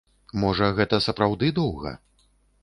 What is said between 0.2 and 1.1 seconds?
Можа, гэта